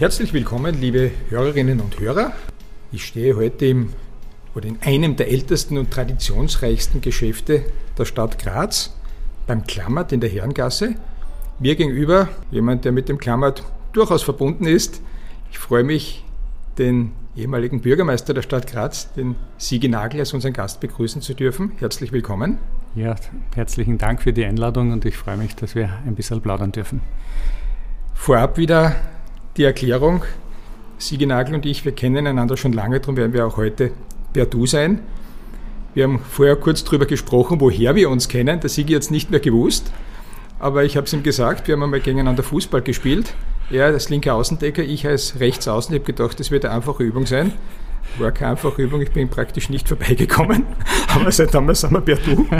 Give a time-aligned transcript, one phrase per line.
[0.00, 2.32] Herzlich willkommen, liebe Hörerinnen und Hörer.
[2.90, 3.92] Ich stehe heute im,
[4.54, 7.64] oder in einem der ältesten und traditionsreichsten Geschäfte
[7.98, 8.96] der Stadt Graz,
[9.46, 10.94] beim Klammert in der Herrengasse.
[11.58, 15.02] Mir gegenüber jemand, der mit dem Klammert durchaus verbunden ist.
[15.50, 16.24] Ich freue mich,
[16.78, 21.72] den ehemaligen Bürgermeister der Stadt Graz, den Sigi Nagel, als unseren Gast begrüßen zu dürfen.
[21.78, 22.56] Herzlich willkommen.
[22.94, 23.16] Ja,
[23.54, 27.02] herzlichen Dank für die Einladung und ich freue mich, dass wir ein bisschen plaudern dürfen.
[28.14, 28.96] Vorab wieder
[29.56, 30.24] die Erklärung.
[30.98, 33.90] Sigi Nagel und ich, wir kennen einander schon lange, darum werden wir auch heute
[34.32, 35.00] per Du sein.
[35.94, 38.60] Wir haben vorher kurz darüber gesprochen, woher wir uns kennen.
[38.60, 39.90] Der Sigi hat es nicht mehr gewusst,
[40.58, 43.34] aber ich habe es ihm gesagt, wir haben einmal gegeneinander Fußball gespielt.
[43.70, 45.94] Er als linker Außendecker, ich als Rechtsaußen.
[45.94, 47.52] Ich habe gedacht, das wird eine einfache Übung sein.
[48.18, 50.66] War keine einfache Übung, ich bin praktisch nicht vorbeigekommen.
[51.08, 52.46] Aber seit damals sind wir per Du.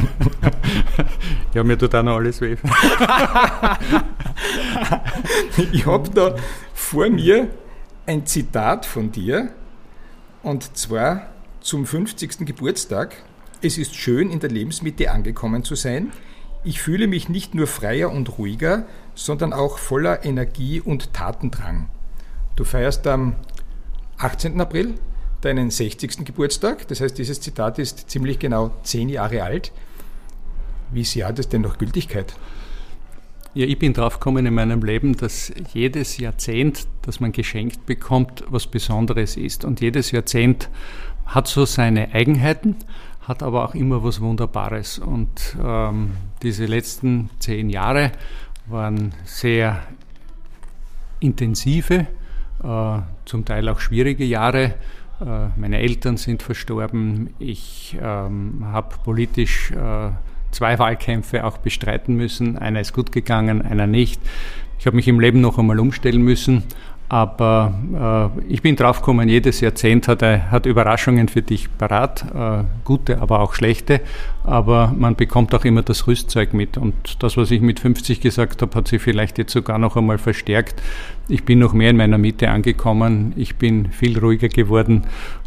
[1.52, 2.52] Ja, mir tut auch noch alles weh.
[5.72, 6.36] ich habe da
[6.74, 7.48] vor mir
[8.06, 9.48] ein Zitat von dir
[10.44, 11.26] und zwar
[11.60, 12.46] zum 50.
[12.46, 13.16] Geburtstag.
[13.62, 16.12] Es ist schön, in der Lebensmitte angekommen zu sein.
[16.62, 21.88] Ich fühle mich nicht nur freier und ruhiger, sondern auch voller Energie und Tatendrang.
[22.54, 23.34] Du feierst am
[24.18, 24.60] 18.
[24.60, 24.94] April
[25.40, 26.24] deinen 60.
[26.24, 26.88] Geburtstag.
[26.88, 29.72] Das heißt, dieses Zitat ist ziemlich genau zehn Jahre alt.
[30.92, 32.34] Wie sehr hat es denn noch Gültigkeit?
[33.52, 38.68] Ja, ich bin draufgekommen in meinem Leben, dass jedes Jahrzehnt, das man geschenkt bekommt, was
[38.68, 39.64] Besonderes ist.
[39.64, 40.68] Und jedes Jahrzehnt
[41.26, 42.76] hat so seine Eigenheiten,
[43.22, 45.00] hat aber auch immer was Wunderbares.
[45.00, 46.12] Und ähm,
[46.42, 48.12] diese letzten zehn Jahre
[48.66, 49.82] waren sehr
[51.18, 52.06] intensive,
[52.62, 54.74] äh, zum Teil auch schwierige Jahre.
[55.20, 57.30] Äh, meine Eltern sind verstorben.
[57.38, 60.10] Ich ähm, habe politisch äh,
[60.50, 62.58] zwei Wahlkämpfe auch bestreiten müssen.
[62.58, 64.20] Einer ist gut gegangen, einer nicht.
[64.78, 66.64] Ich habe mich im Leben noch einmal umstellen müssen
[67.10, 73.20] aber äh, ich bin draufgekommen, jedes Jahrzehnt hat, hat Überraschungen für dich parat, äh, gute,
[73.20, 74.00] aber auch schlechte.
[74.44, 76.78] Aber man bekommt auch immer das Rüstzeug mit.
[76.78, 80.18] Und das, was ich mit 50 gesagt habe, hat sich vielleicht jetzt sogar noch einmal
[80.18, 80.80] verstärkt.
[81.28, 83.32] Ich bin noch mehr in meiner Mitte angekommen.
[83.36, 85.04] Ich bin viel ruhiger geworden.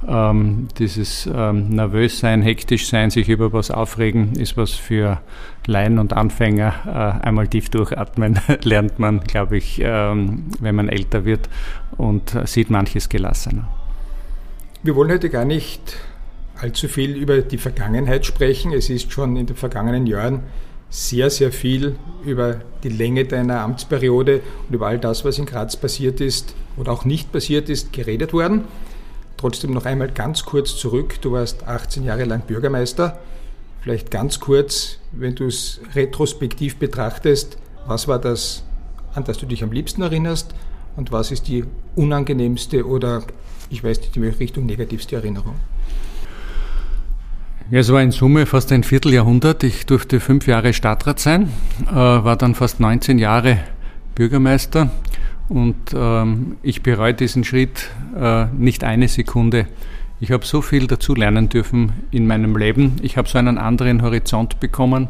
[0.08, 5.20] Ähm, dieses ähm, nervös sein, hektisch sein, sich über was aufregen, ist was für
[5.66, 7.20] Laien und Anfänger.
[7.22, 11.50] Äh, einmal tief durchatmen lernt man, glaube ich, ähm, wenn man älter wird
[11.98, 13.68] und sieht manches gelassener.
[14.84, 15.98] Wir wollen heute gar nicht
[16.62, 18.72] allzu viel über die Vergangenheit sprechen.
[18.72, 20.44] Es ist schon in den vergangenen Jahren
[20.94, 25.76] sehr, sehr viel über die Länge deiner Amtsperiode und über all das, was in Graz
[25.76, 28.66] passiert ist oder auch nicht passiert ist, geredet worden.
[29.38, 31.20] Trotzdem noch einmal ganz kurz zurück.
[31.20, 33.18] Du warst 18 Jahre lang Bürgermeister.
[33.82, 38.64] Vielleicht ganz kurz, wenn du es retrospektiv betrachtest, was war das,
[39.16, 40.54] an das du dich am liebsten erinnerst
[40.96, 41.66] und was ist die
[41.96, 43.24] unangenehmste oder
[43.72, 45.56] ich weiß nicht in welche Richtung negativste Erinnerung?
[47.74, 49.64] Ja, es war in Summe fast ein Vierteljahrhundert.
[49.64, 51.50] Ich durfte fünf Jahre Stadtrat sein,
[51.88, 53.58] äh, war dann fast 19 Jahre
[54.14, 54.92] Bürgermeister
[55.50, 59.66] und ähm, ich bereue diesen Schritt äh, nicht eine Sekunde.
[60.20, 62.98] Ich habe so viel dazu lernen dürfen in meinem Leben.
[63.02, 65.08] Ich habe so einen anderen Horizont bekommen.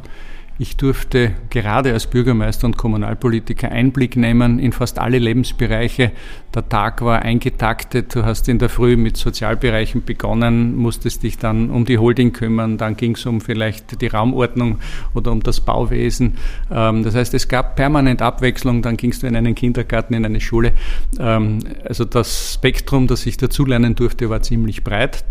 [0.59, 6.12] Ich durfte gerade als Bürgermeister und Kommunalpolitiker Einblick nehmen in fast alle Lebensbereiche.
[6.53, 8.14] Der Tag war eingetaktet.
[8.14, 12.78] Du hast in der Früh mit Sozialbereichen begonnen, musstest dich dann um die Holding kümmern.
[12.78, 14.78] Dann ging es um vielleicht die Raumordnung
[15.16, 16.38] oder um das Bauwesen.
[16.72, 18.83] Ähm, das heißt, es gab permanent Abwechslung.
[18.83, 20.74] Dann gingst du in einen Kindergarten, in eine Schule.
[21.19, 25.25] Ähm, also das Spektrum, das ich dazulernen durfte, war ziemlich breit.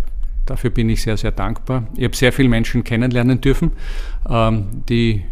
[0.53, 1.85] Dafür bin ich sehr, sehr dankbar.
[1.97, 3.71] Ich habe sehr viele Menschen kennenlernen dürfen,
[4.29, 5.23] ähm, die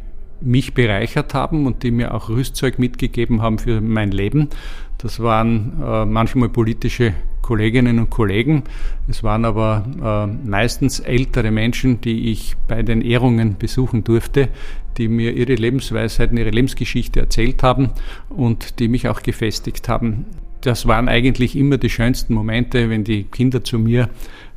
[0.40, 4.49] mich bereichert haben und die mir auch Rüstzeug mitgegeben haben für mein Leben.
[4.96, 7.12] Das waren äh, manchmal politische
[7.43, 8.62] Kolleginnen und Kollegen.
[9.08, 14.49] Es waren aber äh, meistens ältere Menschen, die ich bei den Ehrungen besuchen durfte,
[14.96, 17.90] die mir ihre Lebensweisheiten, ihre Lebensgeschichte erzählt haben
[18.31, 20.25] und die mich auch gefestigt haben.
[20.62, 24.08] Das waren eigentlich immer die schönsten Momente, wenn die Kinder zu mir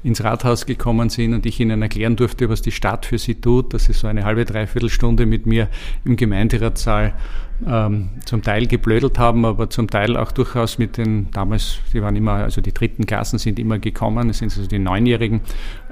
[0.04, 3.74] ins Rathaus gekommen sind und ich ihnen erklären durfte, was die Stadt für sie tut,
[3.74, 5.70] dass sie so eine halbe, dreiviertel Stunde mit mir
[6.04, 7.14] im Gemeinderatssaal
[7.66, 12.16] ähm, zum Teil geblödelt haben, aber zum Teil auch durchaus mit den, damals, die waren
[12.16, 15.42] immer, also die dritten Klassen sind immer gekommen, das sind also die Neunjährigen,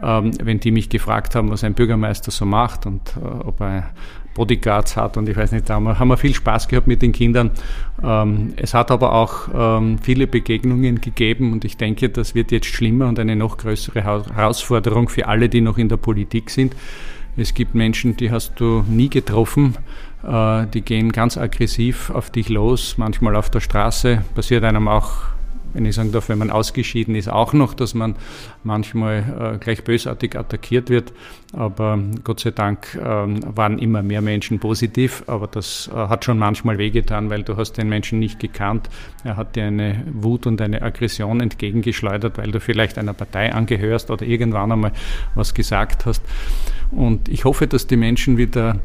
[0.03, 3.91] ähm, wenn die mich gefragt haben, was ein Bürgermeister so macht und äh, ob er
[4.33, 7.51] Bodyguards hat und ich weiß nicht, da haben wir, viel Spaß gehabt mit den Kindern.
[8.03, 12.67] Ähm, es hat aber auch ähm, viele Begegnungen gegeben und ich denke, das wird jetzt
[12.67, 16.75] schlimmer und eine noch größere Herausforderung für alle, die noch in der Politik sind.
[17.37, 19.77] Es gibt Menschen, die hast du nie getroffen,
[20.23, 25.11] äh, die gehen ganz aggressiv auf dich los, manchmal auf der Straße, passiert einem auch
[25.73, 28.15] wenn ich sagen darf, wenn man ausgeschieden ist, auch noch, dass man
[28.63, 31.13] manchmal äh, gleich bösartig attackiert wird.
[31.53, 36.37] Aber Gott sei Dank äh, waren immer mehr Menschen positiv, aber das äh, hat schon
[36.37, 38.89] manchmal wehgetan, weil du hast den Menschen nicht gekannt.
[39.23, 44.11] Er hat dir eine Wut und eine Aggression entgegengeschleudert, weil du vielleicht einer Partei angehörst
[44.11, 44.93] oder irgendwann einmal
[45.35, 46.23] was gesagt hast.
[46.91, 48.79] Und ich hoffe, dass die Menschen wieder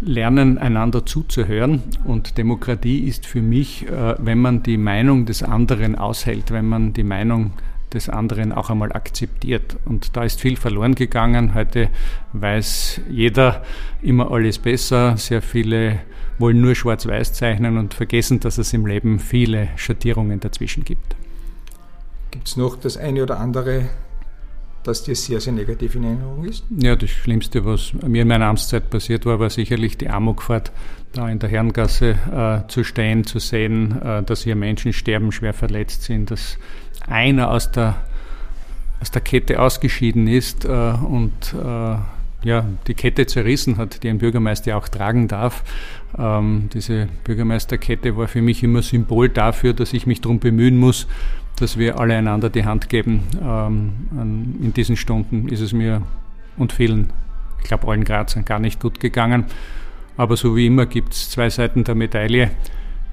[0.00, 1.82] lernen, einander zuzuhören.
[2.04, 6.92] Und Demokratie ist für mich, äh, wenn man die Meinung des anderen aushält, wenn man
[6.92, 7.52] die Meinung
[7.92, 9.76] des anderen auch einmal akzeptiert.
[9.84, 11.54] Und da ist viel verloren gegangen.
[11.54, 11.88] Heute
[12.32, 13.62] weiß jeder
[14.00, 15.16] immer alles besser.
[15.16, 16.00] Sehr viele
[16.38, 21.16] wollen nur schwarz-weiß zeichnen und vergessen, dass es im Leben viele Schattierungen dazwischen gibt.
[22.30, 23.90] Gibt es noch das eine oder andere
[24.82, 26.64] dass dir sehr, sehr negativ in Erinnerung ist?
[26.70, 30.72] Ja, das Schlimmste, was mir in meiner Amtszeit passiert war, war sicherlich die Amokfahrt,
[31.12, 35.52] da in der Herrengasse äh, zu stehen, zu sehen, äh, dass hier Menschen sterben, schwer
[35.52, 36.58] verletzt sind, dass
[37.06, 37.96] einer aus der,
[39.00, 41.96] aus der Kette ausgeschieden ist äh, und äh,
[42.42, 45.62] ja, die Kette zerrissen hat, die ein Bürgermeister auch tragen darf.
[46.18, 51.06] Ähm, diese Bürgermeisterkette war für mich immer Symbol dafür, dass ich mich darum bemühen muss,
[51.60, 53.22] dass wir alle einander die Hand geben.
[53.42, 53.92] Ähm,
[54.62, 56.02] in diesen Stunden ist es mir
[56.56, 57.12] und vielen,
[57.58, 59.44] ich glaube allen Grazern, gar nicht gut gegangen.
[60.16, 62.50] Aber so wie immer gibt es zwei Seiten der Medaille.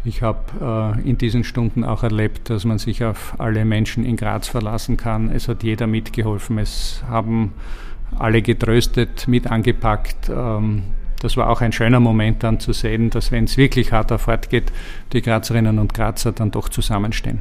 [0.03, 4.15] Ich habe äh, in diesen Stunden auch erlebt, dass man sich auf alle Menschen in
[4.15, 5.29] Graz verlassen kann.
[5.29, 6.57] Es hat jeder mitgeholfen.
[6.57, 7.53] Es haben
[8.17, 10.29] alle getröstet, mit angepackt.
[10.29, 10.83] Ähm,
[11.19, 14.71] das war auch ein schöner Moment dann zu sehen, dass wenn es wirklich hart fortgeht,
[15.13, 17.39] die Grazerinnen und Grazer dann doch zusammenstehen.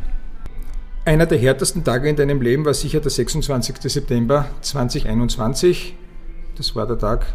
[1.06, 3.76] Einer der härtesten Tage in deinem Leben war sicher der 26.
[3.80, 5.94] September 2021.
[6.56, 7.32] Das war der Tag,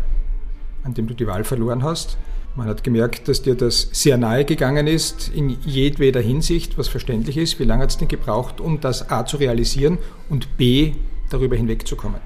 [0.83, 2.17] an dem du die Wahl verloren hast.
[2.57, 7.37] Man hat gemerkt, dass dir das sehr nahe gegangen ist, in jedweder Hinsicht, was verständlich
[7.37, 7.61] ist.
[7.61, 10.91] Wie lange hat es denn gebraucht, um das A zu realisieren und B
[11.29, 12.19] darüber hinwegzukommen?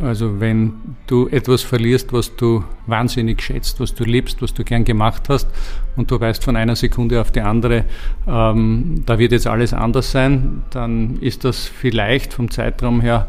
[0.00, 0.72] Also wenn
[1.06, 5.48] du etwas verlierst, was du wahnsinnig schätzt, was du liebst, was du gern gemacht hast
[5.96, 7.84] und du weißt von einer Sekunde auf die andere,
[8.26, 13.26] ähm, da wird jetzt alles anders sein, dann ist das vielleicht vom Zeitraum her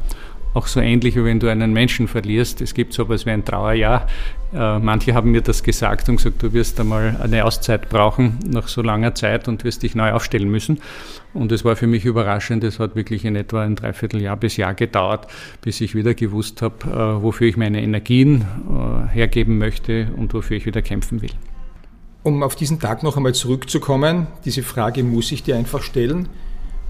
[0.53, 2.61] auch so ähnlich, wie wenn du einen Menschen verlierst.
[2.61, 4.07] Es gibt so etwas wie ein Trauerjahr.
[4.53, 8.67] Äh, manche haben mir das gesagt und gesagt, du wirst einmal eine Auszeit brauchen nach
[8.67, 10.79] so langer Zeit und wirst dich neu aufstellen müssen.
[11.33, 12.63] Und es war für mich überraschend.
[12.63, 15.27] Es hat wirklich in etwa ein Dreivierteljahr bis Jahr gedauert,
[15.61, 20.57] bis ich wieder gewusst habe, äh, wofür ich meine Energien äh, hergeben möchte und wofür
[20.57, 21.31] ich wieder kämpfen will.
[22.21, 26.29] Um auf diesen Tag noch einmal zurückzukommen, diese Frage muss ich dir einfach stellen.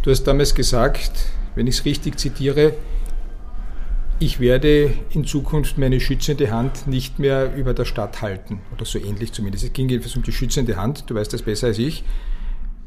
[0.03, 2.73] Du hast damals gesagt, wenn ich es richtig zitiere,
[4.23, 8.61] ich werde in Zukunft meine schützende Hand nicht mehr über der Stadt halten.
[8.73, 9.65] Oder so ähnlich zumindest.
[9.65, 11.09] Es ging jedenfalls um die schützende Hand.
[11.09, 12.05] Du weißt das besser als ich.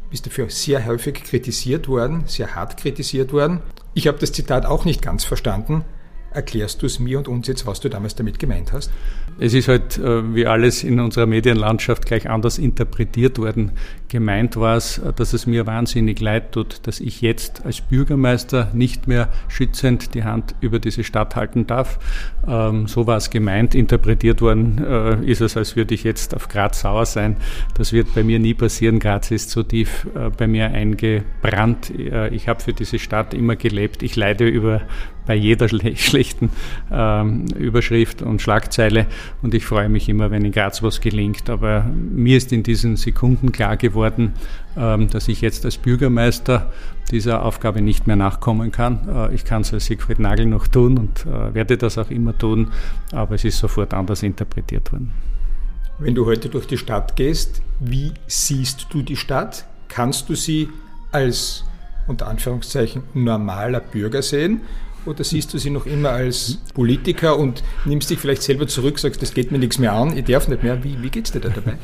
[0.09, 3.61] Bist dafür sehr häufig kritisiert worden, sehr hart kritisiert worden.
[3.93, 5.85] Ich habe das Zitat auch nicht ganz verstanden.
[6.31, 8.91] Erklärst du es mir und uns jetzt, was du damals damit gemeint hast?
[9.39, 13.73] Es ist halt äh, wie alles in unserer Medienlandschaft gleich anders interpretiert worden.
[14.09, 19.09] Gemeint war es, dass es mir wahnsinnig leid tut, dass ich jetzt als Bürgermeister nicht
[19.09, 21.99] mehr schützend die Hand über diese Stadt halten darf.
[22.47, 23.75] Ähm, so war es gemeint.
[23.75, 27.37] Interpretiert worden äh, ist es, als würde ich jetzt auf Graz sauer sein.
[27.75, 29.01] Das wird bei mir nie passieren.
[29.01, 31.93] Graz ist so tief äh, bei mir eingebrannt.
[32.31, 34.03] Ich habe für diese Stadt immer gelebt.
[34.03, 34.83] Ich leide über
[35.27, 36.51] bei jeder schlechten
[36.91, 39.07] ähm, Überschrift und Schlagzeile
[39.43, 41.51] und ich freue mich immer, wenn in Graz was gelingt.
[41.51, 46.73] Aber mir ist in diesen Sekunden klar geworden, ähm, dass ich jetzt als Bürgermeister
[47.11, 49.09] dieser Aufgabe nicht mehr nachkommen kann.
[49.09, 52.37] Äh, ich kann es als Siegfried Nagel noch tun und äh, werde das auch immer
[52.37, 52.73] tun,
[53.13, 55.13] aber es ist sofort anders interpretiert worden.
[55.99, 59.67] Wenn du heute durch die Stadt gehst, wie siehst du die Stadt?
[59.89, 60.69] Kannst du sie
[61.11, 61.65] als
[62.07, 64.61] unter Anführungszeichen normaler Bürger sehen
[65.07, 69.23] oder siehst du sie noch immer als Politiker und nimmst dich vielleicht selber zurück, sagst,
[69.23, 70.83] das geht mir nichts mehr an, ich darf nicht mehr.
[70.85, 71.79] Wie, wie geht es dir da dabei?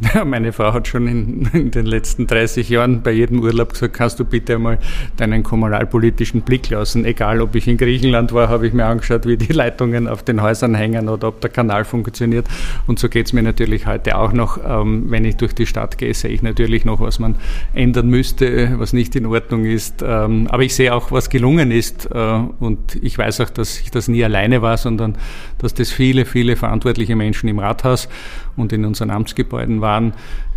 [0.00, 3.94] Ja, meine Frau hat schon in, in, den letzten 30 Jahren bei jedem Urlaub gesagt,
[3.94, 4.78] kannst du bitte einmal
[5.16, 7.04] deinen kommunalpolitischen Blick lassen.
[7.04, 10.42] Egal, ob ich in Griechenland war, habe ich mir angeschaut, wie die Leitungen auf den
[10.42, 12.46] Häusern hängen oder ob der Kanal funktioniert.
[12.86, 14.58] Und so geht es mir natürlich heute auch noch.
[14.66, 17.36] Ähm, wenn ich durch die Stadt gehe, sehe ich natürlich noch, was man
[17.72, 20.02] ändern müsste, was nicht in Ordnung ist.
[20.06, 22.10] Ähm, aber ich sehe auch, was gelungen ist.
[22.12, 25.16] Äh, und ich weiß auch, dass ich das nie alleine war, sondern
[25.58, 28.08] dass das viele, viele verantwortliche Menschen im Rathaus
[28.56, 30.12] und in unseren Amtsgebäuden waren.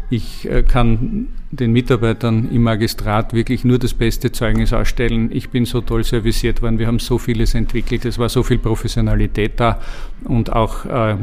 [0.09, 5.29] Ich äh, kann den Mitarbeitern im Magistrat wirklich nur das beste Zeugnis ausstellen.
[5.31, 8.59] Ich bin so toll serviciert worden, wir haben so vieles entwickelt, es war so viel
[8.59, 9.79] Professionalität da
[10.25, 11.15] und auch äh,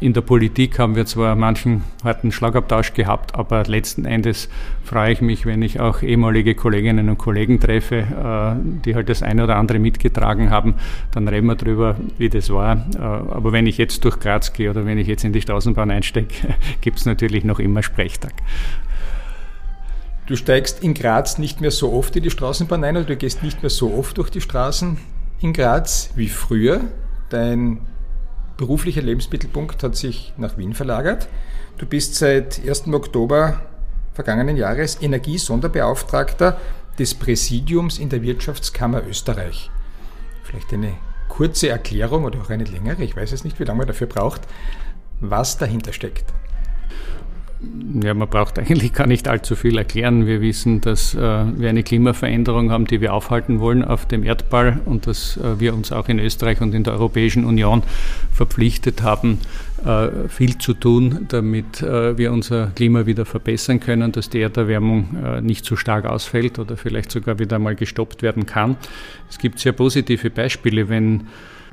[0.00, 4.48] in der Politik haben wir zwar manchen harten Schlagabtausch gehabt, aber letzten Endes
[4.84, 9.24] freue ich mich, wenn ich auch ehemalige Kolleginnen und Kollegen treffe, äh, die halt das
[9.24, 10.74] eine oder andere mitgetragen haben,
[11.10, 12.86] dann reden wir drüber, wie das war.
[12.94, 15.90] Äh, aber wenn ich jetzt durch Graz gehe oder wenn ich jetzt in die Straßenbahn
[15.90, 18.34] einstecke, gibt es natürlich noch immer Sprechtag.
[20.28, 23.42] Du steigst in Graz nicht mehr so oft in die Straßenbahn ein oder du gehst
[23.42, 24.98] nicht mehr so oft durch die Straßen
[25.40, 26.82] in Graz wie früher.
[27.30, 27.80] Dein
[28.58, 31.28] beruflicher Lebensmittelpunkt hat sich nach Wien verlagert.
[31.78, 32.88] Du bist seit 1.
[32.88, 33.62] Oktober
[34.12, 36.60] vergangenen Jahres Energiesonderbeauftragter
[36.98, 39.70] des Präsidiums in der Wirtschaftskammer Österreich.
[40.42, 40.92] Vielleicht eine
[41.30, 44.42] kurze Erklärung oder auch eine längere, ich weiß es nicht, wie lange man dafür braucht,
[45.20, 46.26] was dahinter steckt.
[48.02, 50.26] Ja, man braucht eigentlich gar nicht allzu viel erklären.
[50.26, 54.80] Wir wissen, dass äh, wir eine Klimaveränderung haben, die wir aufhalten wollen auf dem Erdball
[54.84, 57.82] und dass äh, wir uns auch in Österreich und in der Europäischen Union
[58.32, 59.38] verpflichtet haben,
[59.84, 65.16] äh, viel zu tun, damit äh, wir unser Klima wieder verbessern können, dass die Erderwärmung
[65.24, 68.76] äh, nicht zu stark ausfällt oder vielleicht sogar wieder mal gestoppt werden kann.
[69.28, 71.26] Es gibt sehr positive Beispiele, wenn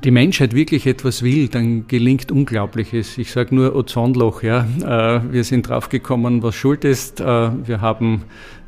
[0.04, 3.18] die Menschheit wirklich etwas will, dann gelingt Unglaubliches.
[3.18, 4.42] Ich sage nur Ozonloch.
[4.42, 4.66] Ja.
[4.80, 7.20] Äh, wir sind draufgekommen, was schuld ist.
[7.20, 8.24] Äh, wir haben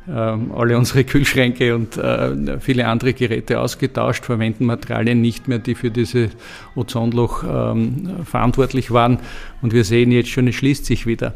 [0.07, 5.75] ähm, alle unsere Kühlschränke und äh, viele andere Geräte ausgetauscht, verwenden Materialien nicht mehr, die
[5.75, 6.31] für dieses
[6.75, 9.19] Ozonloch ähm, verantwortlich waren.
[9.61, 11.35] Und wir sehen jetzt schon, es schließt sich wieder.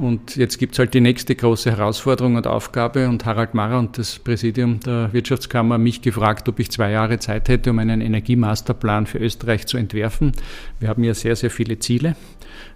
[0.00, 3.06] Und jetzt gibt es halt die nächste große Herausforderung und Aufgabe.
[3.06, 7.50] Und Harald Marrer und das Präsidium der Wirtschaftskammer mich gefragt, ob ich zwei Jahre Zeit
[7.50, 10.32] hätte, um einen Energiemasterplan für Österreich zu entwerfen.
[10.78, 12.16] Wir haben ja sehr, sehr viele Ziele.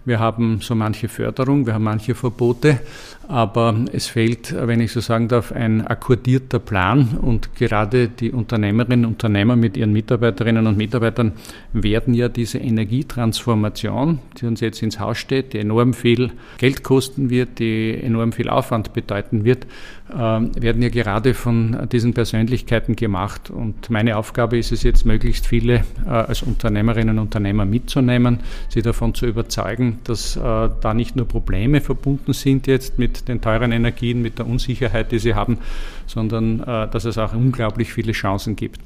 [0.05, 2.81] Wir haben so manche Förderung, wir haben manche Verbote,
[3.27, 9.07] aber es fehlt, wenn ich so sagen darf, ein akkordierter Plan und gerade die Unternehmerinnen
[9.07, 11.33] und Unternehmer mit ihren Mitarbeiterinnen und Mitarbeitern
[11.73, 17.31] werden ja diese Energietransformation, die uns jetzt ins Haus steht, die enorm viel Geld kosten
[17.31, 19.67] wird, die enorm viel Aufwand bedeuten wird,
[20.11, 23.51] äh, werden ja gerade von diesen Persönlichkeiten gemacht.
[23.51, 28.83] Und meine Aufgabe ist es jetzt, möglichst viele äh, als Unternehmerinnen und Unternehmer mitzunehmen, sie
[28.83, 33.73] davon zu überzeugen, dass äh, da nicht nur Probleme verbunden sind jetzt mit den teuren
[33.73, 35.59] Energien, mit der Unsicherheit, die sie haben,
[36.07, 38.81] sondern dass es auch unglaublich viele Chancen gibt.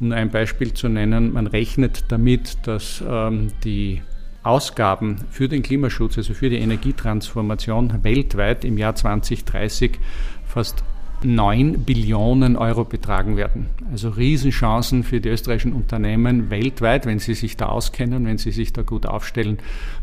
[0.00, 4.02] Um ein Beispiel zu nennen, man rechnet damit, dass ähm, die
[4.44, 9.98] Ausgaben für den Klimaschutz, also für die Energietransformation weltweit im Jahr 2030
[10.46, 10.84] fast
[11.22, 13.66] 9 Billionen Euro betragen werden.
[13.90, 18.72] Also Riesenchancen für die österreichischen Unternehmen weltweit, wenn sie sich da auskennen, wenn sie sich
[18.72, 19.58] da gut aufstellen,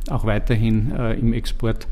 [0.10, 1.88] auch weiterhin äh, im Export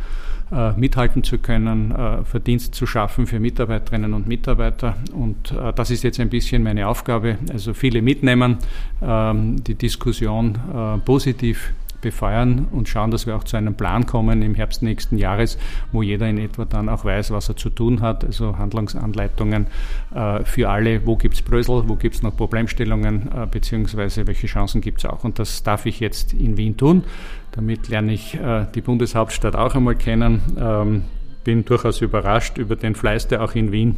[0.51, 4.97] äh, mithalten zu können, äh, Verdienst zu schaffen für Mitarbeiterinnen und Mitarbeiter.
[5.13, 7.37] Und äh, das ist jetzt ein bisschen meine Aufgabe.
[7.51, 8.57] Also viele mitnehmen,
[9.01, 14.41] ähm, die Diskussion äh, positiv befeuern und schauen, dass wir auch zu einem Plan kommen
[14.41, 15.57] im Herbst nächsten Jahres,
[15.91, 18.23] wo jeder in etwa dann auch weiß, was er zu tun hat.
[18.23, 19.67] Also Handlungsanleitungen
[20.13, 24.47] äh, für alle, wo gibt es Brösel, wo gibt es noch Problemstellungen, äh, beziehungsweise welche
[24.47, 25.23] Chancen gibt es auch.
[25.23, 27.03] Und das darf ich jetzt in Wien tun.
[27.51, 30.41] Damit lerne ich äh, die Bundeshauptstadt auch einmal kennen.
[30.59, 31.03] Ähm,
[31.43, 33.95] bin durchaus überrascht über den Fleiß, der auch in Wien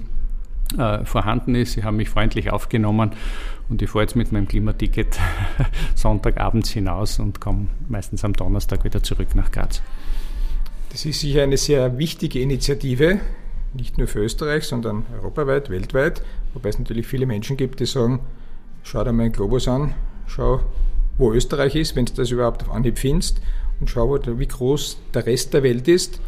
[0.78, 1.74] äh, vorhanden ist.
[1.74, 3.12] Sie haben mich freundlich aufgenommen
[3.70, 5.20] und ich fahre jetzt mit meinem Klimaticket
[5.96, 9.82] Sonntagabends hinaus und komme meistens am Donnerstag wieder zurück nach Graz.
[10.92, 13.20] Das ist sicher eine sehr wichtige Initiative,
[13.74, 16.22] nicht nur für Österreich, sondern europaweit, weltweit,
[16.54, 18.20] wobei es natürlich viele Menschen gibt, die sagen,
[18.84, 19.94] schau dir meinen Globus an,
[20.28, 20.60] schau,
[21.18, 23.42] wo Österreich ist, wenn du das überhaupt auf Anhieb findest
[23.80, 26.20] und schau, wie groß der Rest der Welt ist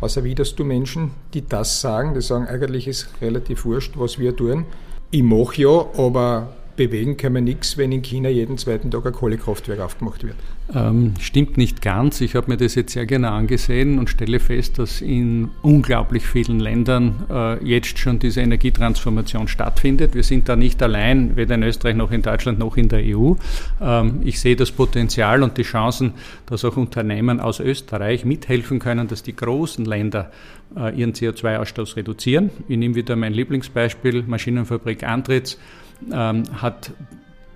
[0.00, 4.36] was erwiderst du Menschen, die das sagen, die sagen, eigentlich ist relativ wurscht, was wir
[4.36, 4.66] tun.
[5.10, 9.12] Ich mache ja, aber bewegen können wir nichts, wenn in China jeden zweiten Tag ein
[9.12, 10.36] Kohlekraftwerk aufgemacht wird.
[10.74, 12.20] Ähm, stimmt nicht ganz.
[12.20, 16.60] Ich habe mir das jetzt sehr gerne angesehen und stelle fest, dass in unglaublich vielen
[16.60, 20.14] Ländern äh, jetzt schon diese Energietransformation stattfindet.
[20.14, 23.32] Wir sind da nicht allein, weder in Österreich noch in Deutschland noch in der EU.
[23.80, 26.14] Ähm, ich sehe das Potenzial und die Chancen,
[26.46, 30.30] dass auch Unternehmen aus Österreich mithelfen können, dass die großen Länder
[30.76, 32.50] äh, ihren CO2-Ausstoß reduzieren.
[32.68, 35.58] Ich nehme wieder mein Lieblingsbeispiel, Maschinenfabrik Antritts
[36.12, 36.92] ähm, hat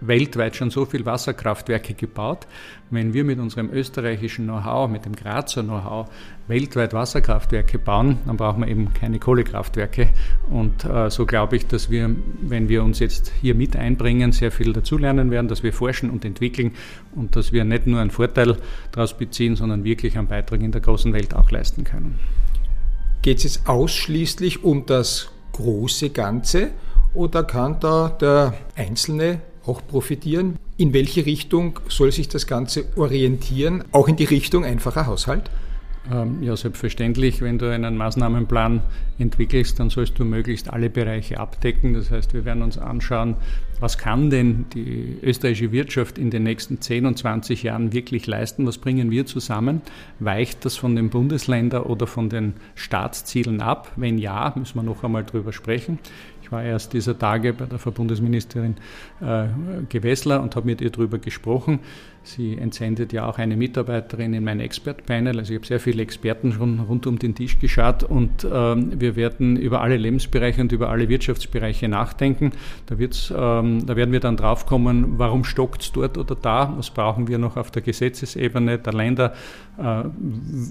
[0.06, 2.46] weltweit schon so viele Wasserkraftwerke gebaut.
[2.90, 6.10] Wenn wir mit unserem österreichischen Know-how, mit dem Grazer Know-how
[6.48, 10.08] weltweit Wasserkraftwerke bauen, dann brauchen wir eben keine Kohlekraftwerke.
[10.50, 14.50] Und äh, so glaube ich, dass wir, wenn wir uns jetzt hier mit einbringen, sehr
[14.50, 16.72] viel dazulernen werden, dass wir forschen und entwickeln
[17.14, 18.56] und dass wir nicht nur einen Vorteil
[18.90, 22.18] daraus beziehen, sondern wirklich einen Beitrag in der großen Welt auch leisten können.
[23.22, 26.70] Geht es jetzt ausschließlich um das große Ganze
[27.14, 30.56] oder kann da der Einzelne auch profitieren?
[30.76, 33.84] In welche Richtung soll sich das Ganze orientieren?
[33.92, 35.50] Auch in die Richtung einfacher Haushalt?
[36.10, 37.42] Ähm, ja, selbstverständlich.
[37.42, 38.82] Wenn du einen Maßnahmenplan
[39.18, 41.94] entwickelst, dann sollst du möglichst alle Bereiche abdecken.
[41.94, 43.36] Das heißt, wir werden uns anschauen,
[43.78, 48.66] was kann denn die österreichische Wirtschaft in den nächsten 10 und 20 Jahren wirklich leisten?
[48.66, 49.80] Was bringen wir zusammen?
[50.18, 53.92] Weicht das von den Bundesländern oder von den Staatszielen ab?
[53.94, 56.00] Wenn ja, müssen wir noch einmal drüber sprechen.
[56.52, 58.76] War erst dieser Tage bei der Verbundesministerin
[59.20, 59.46] äh,
[59.88, 61.80] Gewessler und habe mit ihr darüber gesprochen.
[62.24, 65.38] Sie entsendet ja auch eine Mitarbeiterin in mein Expert-Panel.
[65.38, 69.16] Also ich habe sehr viele Experten schon rund um den Tisch geschaut und ähm, wir
[69.16, 72.52] werden über alle Lebensbereiche und über alle Wirtschaftsbereiche nachdenken.
[72.86, 76.72] Da, wird's, ähm, da werden wir dann draufkommen, warum stockt es dort oder da?
[76.76, 79.34] Was brauchen wir noch auf der Gesetzesebene der Länder?
[79.78, 80.04] Äh,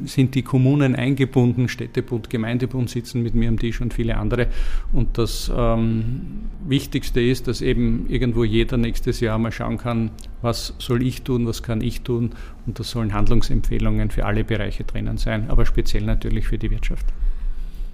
[0.06, 1.68] sind die Kommunen eingebunden?
[1.68, 4.48] Städtebund, Gemeindebund sitzen mit mir am Tisch und viele andere.
[4.94, 10.74] Und das ähm, Wichtigste ist, dass eben irgendwo jeder nächstes Jahr mal schauen kann, was
[10.80, 12.32] soll ich tun, was kann ich tun.
[12.66, 17.06] Und das sollen Handlungsempfehlungen für alle Bereiche drinnen sein, aber speziell natürlich für die Wirtschaft.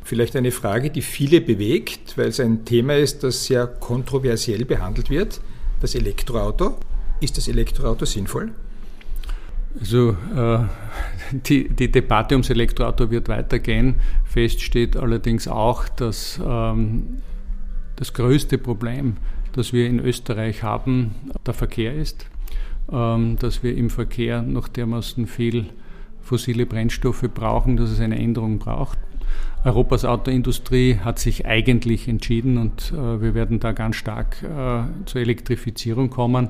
[0.04, 5.10] Vielleicht eine Frage, die viele bewegt, weil es ein Thema ist, das sehr kontroversiell behandelt
[5.10, 5.42] wird.
[5.82, 6.78] Das Elektroauto.
[7.20, 8.52] Ist das Elektroauto sinnvoll?
[9.80, 10.60] Also äh,
[11.32, 13.96] die, die, Debatte ums Elektroauto wird weitergehen.
[14.24, 17.18] Fest steht allerdings auch, dass ähm,
[17.98, 19.18] das größte Problem,
[19.54, 22.26] das wir in Österreich haben, der Verkehr ist.
[22.92, 25.66] Ähm, dass wir im Verkehr noch dermaßen viel
[26.22, 28.98] fossile Brennstoffe brauchen, dass es eine Änderung braucht.
[29.66, 35.20] Europas Autoindustrie hat sich eigentlich entschieden und äh, wir werden da ganz stark äh, zur
[35.20, 36.50] Elektrifizierung kommen.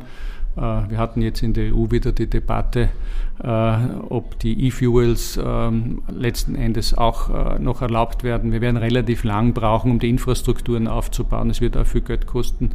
[0.55, 2.89] Äh, wir hatten jetzt in der EU wieder die Debatte,
[3.39, 8.51] ob die E-Fuels ähm, letzten Endes auch äh, noch erlaubt werden.
[8.51, 11.51] Wir werden relativ lang brauchen, um die Infrastrukturen aufzubauen.
[11.51, 12.71] Es wird auch viel Geld kosten.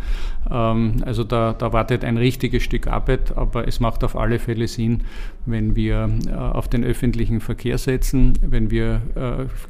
[0.50, 4.68] Ähm, also da, da wartet ein richtiges Stück Arbeit, aber es macht auf alle Fälle
[4.68, 5.02] Sinn,
[5.46, 6.08] wenn wir
[6.52, 9.00] auf den öffentlichen Verkehr setzen, wenn wir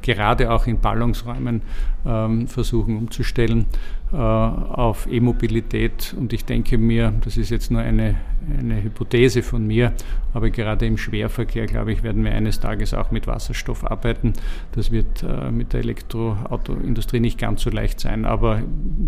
[0.01, 1.61] gerade auch in Ballungsräumen
[2.05, 3.65] ähm, versuchen umzustellen
[4.11, 6.13] auf E-Mobilität.
[6.17, 8.15] Und ich denke mir, das ist jetzt nur eine,
[8.59, 9.93] eine Hypothese von mir,
[10.33, 14.33] aber gerade gerade im Schwerverkehr, glaube ich, werden wir eines Tages auch mit Wasserstoff arbeiten.
[14.73, 18.61] Das wird äh, mit der Elektroautoindustrie nicht ganz so leicht sein, aber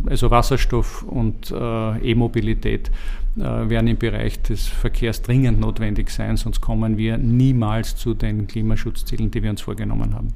[0.07, 2.89] also Wasserstoff und äh, E-Mobilität
[3.37, 8.47] äh, werden im Bereich des Verkehrs dringend notwendig sein, sonst kommen wir niemals zu den
[8.47, 10.29] Klimaschutzzielen, die wir uns vorgenommen haben.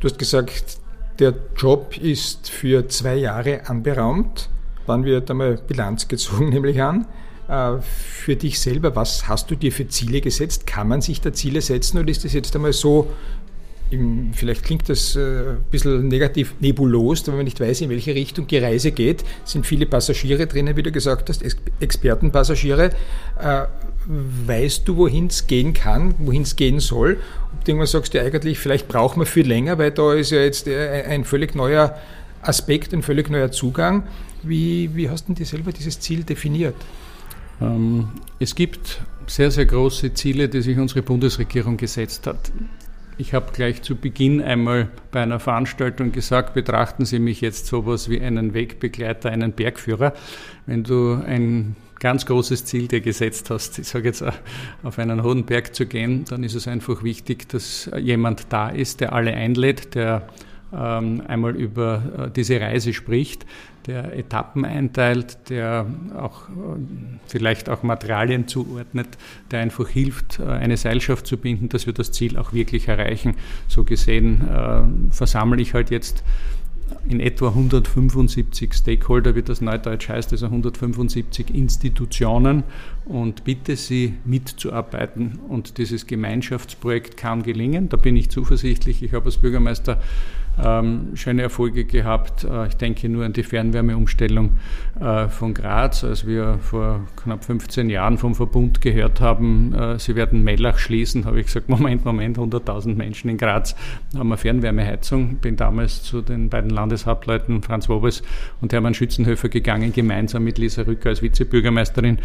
[0.00, 0.78] Du hast gesagt,
[1.18, 4.50] der Job ist für zwei Jahre anberaumt.
[4.86, 7.06] Dann wird einmal Bilanz gezogen, nämlich an.
[7.48, 10.66] Äh, für dich selber, was hast du dir für Ziele gesetzt?
[10.66, 13.10] Kann man sich da Ziele setzen oder ist das jetzt einmal so,
[14.32, 18.46] vielleicht klingt das äh, ein bisschen negativ nebulos, wenn man nicht weiß, in welche Richtung
[18.46, 21.44] die Reise geht, sind viele Passagiere drinnen, wie du gesagt hast,
[21.80, 22.90] Expertenpassagiere.
[23.38, 23.66] Äh,
[24.06, 27.18] weißt du, wohin es gehen kann, wohin es gehen soll?
[27.52, 30.40] Ob du irgendwann sagst, ja eigentlich, vielleicht braucht man viel länger, weil da ist ja
[30.40, 31.96] jetzt ein völlig neuer
[32.42, 34.04] Aspekt, ein völlig neuer Zugang.
[34.42, 36.74] Wie, wie hast du denn dir selber dieses Ziel definiert?
[37.60, 42.52] Ähm, es gibt sehr, sehr große Ziele, die sich unsere Bundesregierung gesetzt hat.
[43.16, 48.08] Ich habe gleich zu Beginn einmal bei einer Veranstaltung gesagt, betrachten Sie mich jetzt sowas
[48.08, 50.14] wie einen Wegbegleiter, einen Bergführer.
[50.66, 54.24] Wenn du ein ganz großes Ziel dir gesetzt hast, ich sage jetzt
[54.82, 59.00] auf einen hohen Berg zu gehen, dann ist es einfach wichtig, dass jemand da ist,
[59.00, 60.26] der alle einlädt, der
[60.76, 63.46] einmal über äh, diese Reise spricht,
[63.86, 66.52] der Etappen einteilt, der auch äh,
[67.26, 69.08] vielleicht auch Materialien zuordnet,
[69.50, 73.34] der einfach hilft, äh, eine Seilschaft zu binden, dass wir das Ziel auch wirklich erreichen.
[73.68, 74.42] So gesehen
[75.10, 76.24] versammle ich halt jetzt
[77.08, 82.64] in etwa 175 Stakeholder, wie das neudeutsch heißt, also 175 Institutionen
[83.04, 85.38] und bitte Sie mitzuarbeiten.
[85.48, 87.88] Und dieses Gemeinschaftsprojekt kann gelingen.
[87.88, 89.02] Da bin ich zuversichtlich.
[89.02, 90.00] Ich habe als Bürgermeister
[90.62, 92.44] ähm, schöne Erfolge gehabt.
[92.44, 94.52] Äh, ich denke nur an die Fernwärmeumstellung
[95.00, 100.14] äh, von Graz, als wir vor knapp 15 Jahren vom Verbund gehört haben, äh, sie
[100.14, 103.74] werden Mellach schließen, habe ich gesagt, Moment, Moment, 100.000 Menschen in Graz
[104.16, 105.36] haben eine Fernwärmeheizung.
[105.36, 108.22] Bin damals zu den beiden Landeshauptleuten Franz Wobes
[108.60, 112.18] und Hermann Schützenhöfer gegangen, gemeinsam mit Lisa Rücker als Vizebürgermeisterin.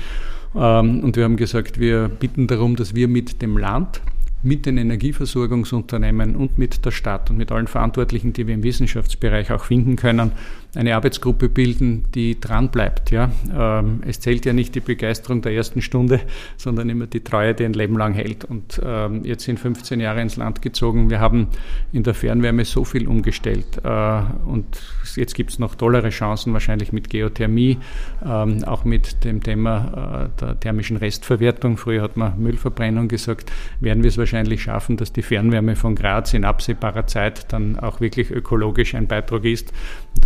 [0.56, 4.02] Ähm, und wir haben gesagt, wir bitten darum, dass wir mit dem Land
[4.42, 9.52] mit den Energieversorgungsunternehmen und mit der Stadt und mit allen Verantwortlichen, die wir im Wissenschaftsbereich
[9.52, 10.32] auch finden können,
[10.76, 13.10] eine Arbeitsgruppe bilden, die dran bleibt.
[13.10, 13.32] Ja.
[13.52, 16.22] Ähm, es zählt ja nicht die Begeisterung der ersten Stunde,
[16.58, 18.46] sondern immer die Treue, die ein Leben lang hält.
[18.46, 21.10] Und ähm, jetzt sind 15 Jahre ins Land gezogen.
[21.10, 21.48] Wir haben
[21.92, 23.80] in der Fernwärme so viel umgestellt.
[23.84, 24.80] Äh, und
[25.16, 27.80] jetzt gibt es noch tollere Chancen, wahrscheinlich mit Geothermie,
[28.24, 31.78] ähm, auch mit dem Thema äh, der thermischen Restverwertung.
[31.78, 36.36] Früher hat man Müllverbrennung gesagt, werden wir es wahrscheinlich schaffen, dass die Fernwärme von Graz
[36.36, 39.74] in absehbarer Zeit dann auch wirklich ökologisch ein Beitrag ist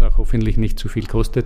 [0.01, 1.45] auch hoffentlich nicht zu viel kostet.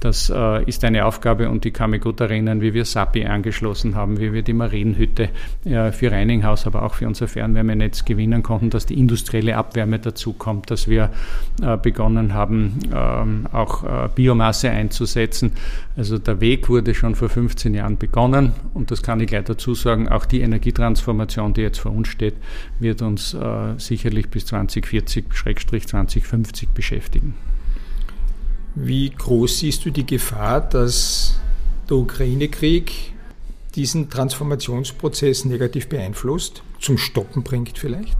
[0.00, 3.94] Das äh, ist eine Aufgabe und ich kann mich gut erinnern, wie wir SAPI angeschlossen
[3.94, 5.30] haben, wie wir die Marienhütte
[5.64, 10.70] äh, für Reininghaus, aber auch für unser Fernwärmenetz gewinnen konnten, dass die industrielle Abwärme dazukommt,
[10.70, 11.10] dass wir
[11.62, 15.52] äh, begonnen haben, ähm, auch äh, Biomasse einzusetzen.
[15.96, 19.74] Also der Weg wurde schon vor 15 Jahren begonnen und das kann ich gleich dazu
[19.74, 22.34] sagen, auch die Energietransformation, die jetzt vor uns steht,
[22.78, 27.34] wird uns äh, sicherlich bis 2040-2050 beschäftigen.
[28.78, 31.40] Wie groß siehst du die Gefahr, dass
[31.88, 32.92] der Ukraine-Krieg
[33.74, 38.18] diesen Transformationsprozess negativ beeinflusst, zum Stoppen bringt vielleicht?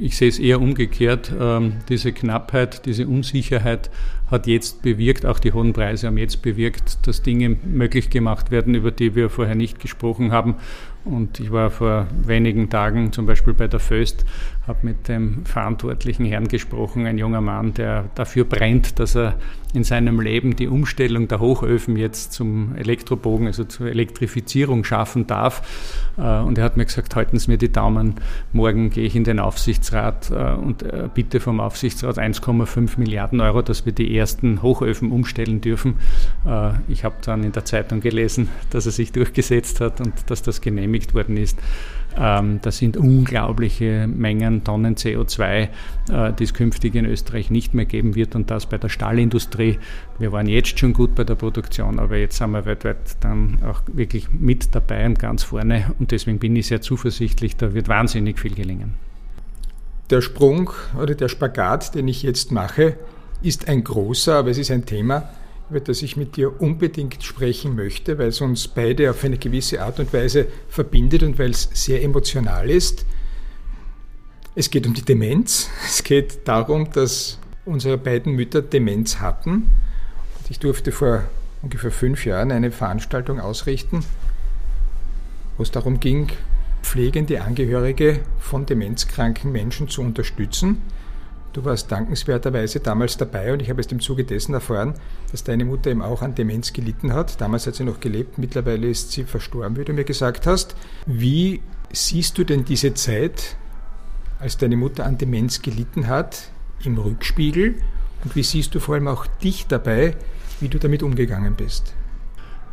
[0.00, 1.32] Ich sehe es eher umgekehrt.
[1.38, 3.88] Ähm, diese Knappheit, diese Unsicherheit
[4.26, 8.74] hat jetzt bewirkt, auch die hohen Preise haben jetzt bewirkt, dass Dinge möglich gemacht werden,
[8.74, 10.56] über die wir vorher nicht gesprochen haben.
[11.04, 14.26] Und ich war vor wenigen Tagen zum Beispiel bei der Föst,
[14.66, 19.36] habe mit dem verantwortlichen Herrn gesprochen, ein junger Mann, der dafür brennt, dass er
[19.74, 25.62] in seinem Leben die Umstellung der Hochöfen jetzt zum Elektrobogen, also zur Elektrifizierung schaffen darf.
[26.16, 28.14] Äh, und er hat mir gesagt, halten Sie mir die Daumen,
[28.52, 33.62] morgen gehe ich in den Aufsichtsrat äh, und äh, bitte vom Aufsichtsrat 1,5 Milliarden Euro,
[33.62, 35.94] dass wir die ersten Hochöfen umstellen dürfen.
[36.88, 40.60] Ich habe dann in der Zeitung gelesen, dass er sich durchgesetzt hat und dass das
[40.60, 41.58] genehmigt genehmigt worden ist.
[42.18, 45.68] Ähm, das sind unglaubliche Mengen Tonnen CO2,
[46.10, 49.78] äh, die es künftig in Österreich nicht mehr geben wird und das bei der Stahlindustrie.
[50.18, 53.82] Wir waren jetzt schon gut bei der Produktion, aber jetzt sind wir weltweit dann auch
[53.92, 58.40] wirklich mit dabei und ganz vorne und deswegen bin ich sehr zuversichtlich, da wird wahnsinnig
[58.40, 58.94] viel gelingen.
[60.10, 62.96] Der Sprung oder der Spagat, den ich jetzt mache,
[63.42, 65.28] ist ein großer, aber es ist ein Thema,
[65.70, 69.82] über das ich mit dir unbedingt sprechen möchte, weil es uns beide auf eine gewisse
[69.82, 73.04] Art und Weise verbindet und weil es sehr emotional ist.
[74.54, 75.68] Es geht um die Demenz.
[75.86, 79.52] Es geht darum, dass unsere beiden Mütter Demenz hatten.
[79.52, 81.24] Und ich durfte vor
[81.62, 84.04] ungefähr fünf Jahren eine Veranstaltung ausrichten,
[85.56, 86.28] wo es darum ging,
[86.82, 90.80] pflegende Angehörige von demenzkranken Menschen zu unterstützen.
[91.52, 94.94] Du warst dankenswerterweise damals dabei und ich habe es im Zuge dessen erfahren,
[95.32, 97.40] dass deine Mutter eben auch an Demenz gelitten hat.
[97.40, 100.76] Damals hat sie noch gelebt, mittlerweile ist sie verstorben, wie du mir gesagt hast.
[101.06, 103.56] Wie siehst du denn diese Zeit,
[104.38, 106.50] als deine Mutter an Demenz gelitten hat,
[106.84, 107.76] im Rückspiegel?
[108.24, 110.16] Und wie siehst du vor allem auch dich dabei,
[110.60, 111.94] wie du damit umgegangen bist?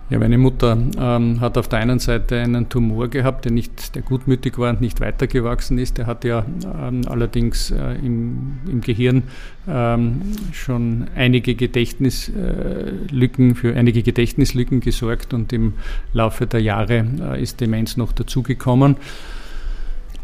[0.08, 4.04] Ja, meine Mutter ähm, hat auf der einen Seite einen Tumor gehabt, der nicht, der
[4.04, 5.98] gutmütig war und nicht weitergewachsen ist.
[5.98, 9.24] Der hat ja ähm, allerdings äh, im, im, Gehirn
[9.68, 15.74] ähm, schon einige Gedächtnislücken äh, für einige Gedächtnislücken gesorgt und im
[16.14, 18.98] Laufe der Jahre äh, ist Demenz noch dazugekommen.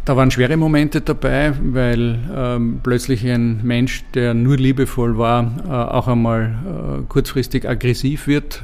[0.06, 5.72] Da waren schwere Momente dabei, weil ähm, plötzlich ein Mensch, der nur liebevoll war, äh,
[5.72, 8.64] auch einmal äh, kurzfristig aggressiv wird,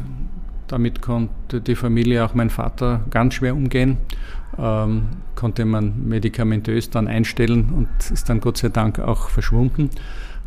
[0.67, 3.97] damit konnte die Familie, auch mein Vater, ganz schwer umgehen.
[4.57, 9.89] Ähm, konnte man medikamentös dann einstellen und ist dann Gott sei Dank auch verschwunden.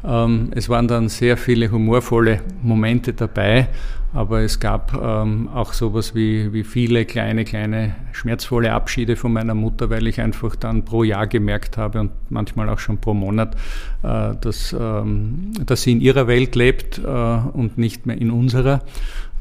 [0.05, 3.69] Ähm, es waren dann sehr viele humorvolle Momente dabei,
[4.12, 9.55] aber es gab ähm, auch sowas wie, wie viele kleine, kleine schmerzvolle Abschiede von meiner
[9.55, 13.55] Mutter, weil ich einfach dann pro Jahr gemerkt habe und manchmal auch schon pro Monat,
[14.03, 18.83] äh, dass, ähm, dass sie in ihrer Welt lebt äh, und nicht mehr in unserer.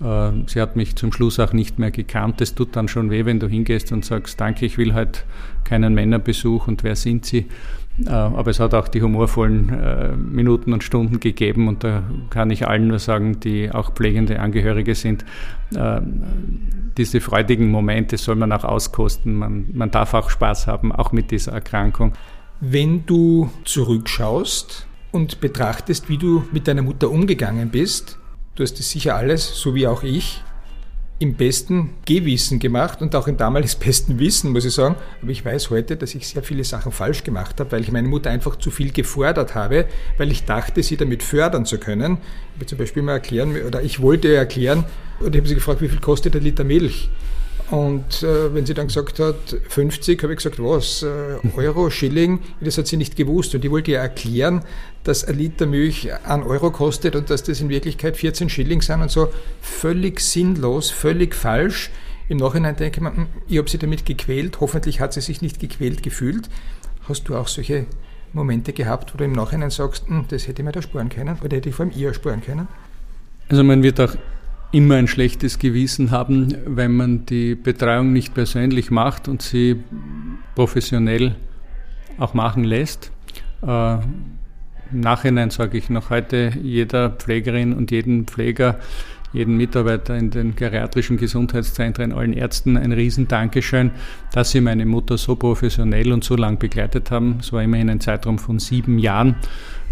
[0.01, 2.39] Äh, sie hat mich zum Schluss auch nicht mehr gekannt.
[2.41, 5.25] Es tut dann schon weh, wenn du hingehst und sagst, danke, ich will halt
[5.63, 7.47] keinen Männerbesuch und wer sind Sie?
[8.05, 12.49] Äh, aber es hat auch die humorvollen äh, Minuten und Stunden gegeben und da kann
[12.49, 15.25] ich allen nur sagen, die auch pflegende Angehörige sind,
[15.75, 16.01] äh,
[16.97, 19.33] diese freudigen Momente soll man auch auskosten.
[19.33, 22.13] Man, man darf auch Spaß haben, auch mit dieser Erkrankung.
[22.61, 28.17] Wenn du zurückschaust und betrachtest, wie du mit deiner Mutter umgegangen bist,
[28.55, 30.43] du hast es sicher alles, so wie auch ich,
[31.19, 34.95] im besten Gewissen gemacht und auch im damals besten Wissen, muss ich sagen.
[35.21, 38.07] Aber ich weiß heute, dass ich sehr viele Sachen falsch gemacht habe, weil ich meine
[38.07, 39.85] Mutter einfach zu viel gefordert habe,
[40.17, 42.17] weil ich dachte, sie damit fördern zu können.
[42.55, 44.85] Ich will zum Beispiel mal erklären, oder ich wollte erklären,
[45.19, 47.09] und ich habe sie gefragt, wie viel kostet ein Liter Milch?
[47.71, 49.35] Und äh, wenn sie dann gesagt hat,
[49.67, 53.53] 50, habe ich gesagt, was, äh, Euro, Schilling, das hat sie nicht gewusst.
[53.53, 54.63] Und ich wollte ihr erklären,
[55.03, 59.01] dass ein Liter Milch ein Euro kostet und dass das in Wirklichkeit 14 Schilling sind
[59.01, 59.29] und so.
[59.61, 61.91] Völlig sinnlos, völlig falsch.
[62.27, 65.41] Im Nachhinein denke ich mir, hm, ich habe sie damit gequält, hoffentlich hat sie sich
[65.41, 66.49] nicht gequält gefühlt.
[67.07, 67.85] Hast du auch solche
[68.33, 71.37] Momente gehabt, wo du im Nachhinein sagst, hm, das hätte ich mir da sparen können
[71.43, 72.67] oder hätte ich vor allem ihr sparen können?
[73.47, 74.15] Also man wird auch
[74.71, 79.77] immer ein schlechtes Gewissen haben, wenn man die Betreuung nicht persönlich macht und sie
[80.55, 81.35] professionell
[82.19, 83.11] auch machen lässt.
[83.65, 88.79] Äh, Im Nachhinein sage ich noch heute jeder Pflegerin und jeden Pfleger,
[89.33, 93.91] jeden Mitarbeiter in den geriatrischen Gesundheitszentren, allen Ärzten ein Riesendankeschön,
[94.33, 97.37] dass sie meine Mutter so professionell und so lang begleitet haben.
[97.39, 99.35] Es war immerhin ein Zeitraum von sieben Jahren.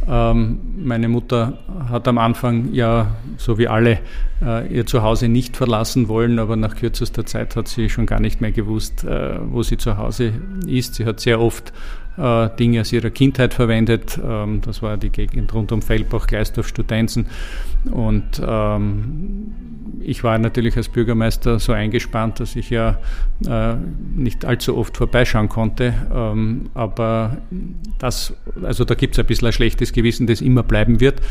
[0.09, 1.57] Ähm, meine Mutter
[1.89, 3.99] hat am Anfang ja, so wie alle,
[4.41, 8.39] äh, ihr Zuhause nicht verlassen wollen, aber nach kürzester Zeit hat sie schon gar nicht
[8.39, 10.33] mehr gewusst, äh, wo sie zu Hause
[10.65, 10.95] ist.
[10.95, 11.73] Sie hat sehr oft
[12.17, 14.19] äh, Dinge aus ihrer Kindheit verwendet.
[14.23, 17.27] Ähm, das war die Gegend rund um Feldbach, Gleisdorf, Studenzen.
[17.91, 19.53] Und ähm,
[20.01, 22.97] ich war natürlich als Bürgermeister so eingespannt, dass ich ja
[23.47, 23.75] äh,
[24.15, 25.93] nicht allzu oft vorbeischauen konnte.
[26.13, 27.38] Ähm, aber
[27.99, 31.21] das, also da gibt es ein bisschen ein schlechtes Gewissen, das immer bleiben wird,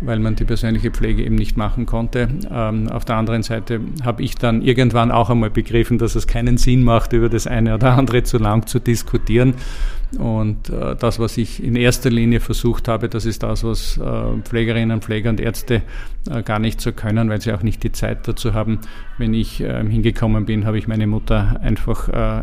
[0.00, 2.28] weil man die persönliche Pflege eben nicht machen konnte.
[2.50, 6.56] Ähm, auf der anderen Seite habe ich dann irgendwann auch einmal begriffen, dass es keinen
[6.56, 9.54] Sinn macht, über das eine oder andere zu lang zu diskutieren.
[10.18, 14.42] Und äh, das, was ich in erster Linie versucht habe, das ist das, was äh,
[14.42, 15.82] Pflegerinnen, Pfleger und Ärzte
[16.28, 18.80] äh, gar nicht so können, weil sie auch nicht die Zeit dazu haben.
[19.18, 22.42] Wenn ich ähm, hingekommen bin, habe ich meine Mutter einfach äh,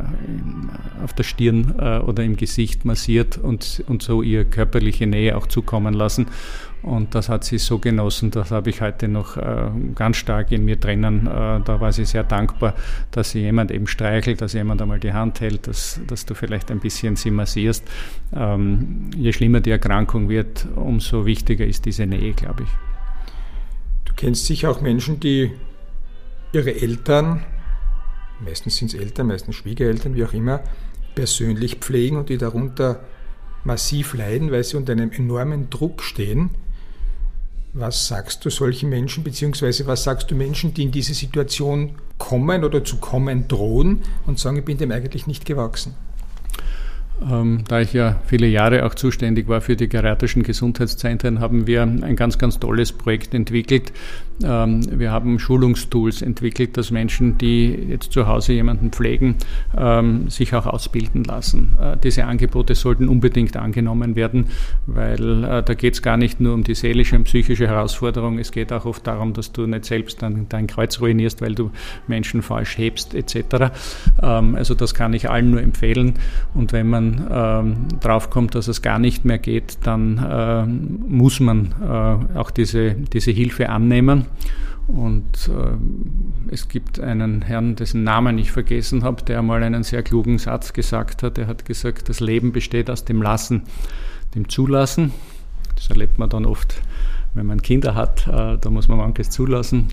[1.03, 5.47] auf der Stirn äh, oder im Gesicht massiert und, und so ihr körperliche Nähe auch
[5.47, 6.27] zukommen lassen.
[6.83, 10.63] Und das hat sie so genossen, das habe ich heute noch äh, ganz stark in
[10.63, 11.27] mir drinnen.
[11.27, 12.75] Äh, da war sie sehr dankbar,
[13.11, 16.71] dass sie jemand eben streichelt, dass jemand einmal die Hand hält, dass, dass du vielleicht
[16.71, 17.83] ein bisschen sie massierst.
[18.33, 22.69] Ähm, je schlimmer die Erkrankung wird, umso wichtiger ist diese Nähe, glaube ich.
[24.05, 25.51] Du kennst sicher auch Menschen, die
[26.53, 27.43] ihre Eltern,
[28.39, 30.61] meistens sind es Eltern, meistens Schwiegereltern, wie auch immer,
[31.15, 33.01] persönlich pflegen und die darunter
[33.63, 36.51] massiv leiden, weil sie unter einem enormen Druck stehen.
[37.73, 42.63] Was sagst du solchen Menschen, beziehungsweise was sagst du Menschen, die in diese Situation kommen
[42.63, 45.93] oder zu kommen drohen und sagen, ich bin dem eigentlich nicht gewachsen?
[47.19, 51.81] Ähm, da ich ja viele Jahre auch zuständig war für die geriatrischen Gesundheitszentren, haben wir
[51.81, 53.91] ein ganz, ganz tolles Projekt entwickelt.
[54.43, 59.35] Ähm, wir haben Schulungstools entwickelt, dass Menschen, die jetzt zu Hause jemanden pflegen,
[59.75, 61.73] ähm, sich auch ausbilden lassen.
[61.81, 64.47] Äh, diese Angebote sollten unbedingt angenommen werden,
[64.85, 68.51] weil äh, da geht es gar nicht nur um die seelische und psychische Herausforderung, es
[68.51, 71.71] geht auch oft darum, dass du nicht selbst dein, dein Kreuz ruinierst, weil du
[72.07, 73.71] Menschen falsch hebst etc.
[74.17, 76.13] Also das kann ich allen nur empfehlen.
[76.53, 81.73] Und wenn man ähm, draufkommt, dass es gar nicht mehr geht, dann äh, muss man
[81.81, 84.25] äh, auch diese, diese Hilfe annehmen.
[84.87, 90.01] Und äh, es gibt einen Herrn, dessen Namen ich vergessen habe, der einmal einen sehr
[90.01, 91.37] klugen Satz gesagt hat.
[91.37, 93.63] Er hat gesagt, das Leben besteht aus dem Lassen,
[94.33, 95.11] dem Zulassen.
[95.75, 96.81] Das erlebt man dann oft,
[97.33, 98.27] wenn man Kinder hat.
[98.27, 99.89] Äh, da muss man manches zulassen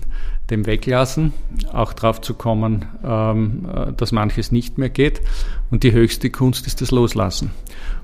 [0.49, 1.33] dem Weglassen,
[1.73, 5.21] auch drauf zu kommen, ähm, äh, dass manches nicht mehr geht.
[5.71, 7.51] Und die höchste Kunst ist das Loslassen.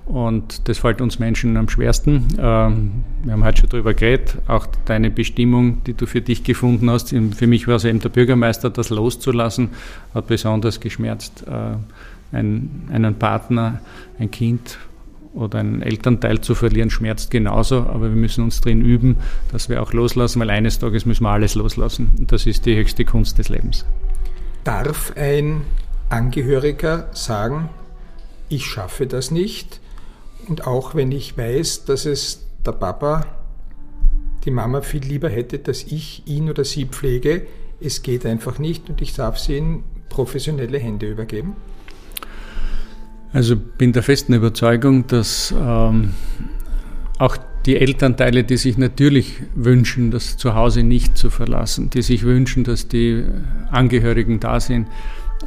[0.05, 2.27] Und das fällt uns Menschen am schwersten.
[2.39, 2.91] Ähm,
[3.23, 7.09] wir haben heute schon darüber geredet, auch deine Bestimmung, die du für dich gefunden hast.
[7.09, 9.69] Für mich war es eben der Bürgermeister, das loszulassen,
[10.13, 11.45] hat besonders geschmerzt.
[11.47, 11.75] Äh,
[12.35, 13.81] einen Partner,
[14.17, 14.77] ein Kind
[15.33, 19.17] oder einen Elternteil zu verlieren, schmerzt genauso, aber wir müssen uns drin üben,
[19.51, 22.11] dass wir auch loslassen, weil eines Tages müssen wir alles loslassen.
[22.17, 23.85] Und das ist die höchste Kunst des Lebens.
[24.63, 25.61] Darf ein
[26.11, 27.69] Angehöriger sagen,
[28.49, 29.79] ich schaffe das nicht?
[30.47, 33.25] Und auch wenn ich weiß, dass es der Papa,
[34.43, 37.45] die Mama viel lieber hätte, dass ich ihn oder sie pflege,
[37.79, 41.55] es geht einfach nicht und ich darf sie in professionelle Hände übergeben?
[43.33, 46.13] Also bin der festen Überzeugung, dass ähm,
[47.17, 52.63] auch die Elternteile, die sich natürlich wünschen, das Zuhause nicht zu verlassen, die sich wünschen,
[52.63, 53.23] dass die
[53.69, 54.87] Angehörigen da sind,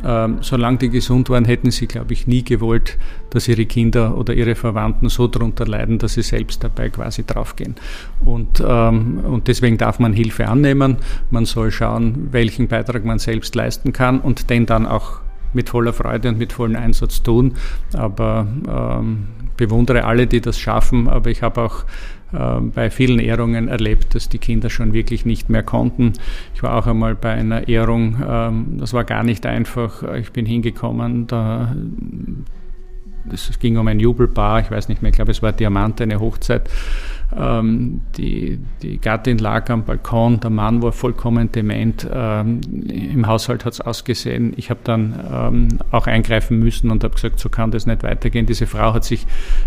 [0.04, 2.98] ähm, solange die gesund waren, hätten sie, glaube ich, nie gewollt,
[3.30, 7.76] dass ihre Kinder oder ihre Verwandten so darunter leiden, dass sie selbst dabei quasi draufgehen.
[8.24, 10.96] Und, ähm, und deswegen darf man Hilfe annehmen.
[11.30, 15.20] Man soll schauen, welchen Beitrag man selbst leisten kann und den dann auch
[15.52, 17.54] mit voller Freude und mit vollem Einsatz tun.
[17.92, 21.08] Aber ähm, bewundere alle, die das schaffen.
[21.08, 21.84] Aber ich habe auch
[22.74, 26.14] bei vielen Ehrungen erlebt, dass die Kinder schon wirklich nicht mehr konnten.
[26.54, 30.02] Ich war auch einmal bei einer Ehrung, ähm, das war gar nicht einfach.
[30.14, 31.74] Ich bin hingekommen, da
[33.32, 36.20] es ging um ein Jubelpaar, ich weiß nicht mehr, ich glaube, es war Diamant, eine
[36.20, 36.68] Hochzeit.
[37.36, 42.06] Ähm, die, die Gattin lag am Balkon, der Mann war vollkommen dement.
[42.12, 44.52] Ähm, Im Haushalt hat es ausgesehen.
[44.56, 48.46] Ich habe dann ähm, auch eingreifen müssen und habe gesagt, so kann das nicht weitergehen.
[48.46, 49.26] Diese Frau hat sich